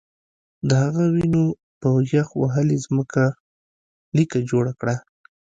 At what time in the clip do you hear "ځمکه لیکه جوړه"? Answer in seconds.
2.85-4.71